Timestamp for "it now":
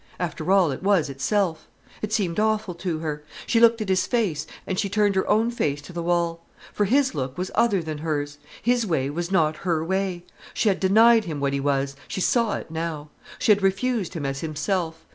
12.55-13.09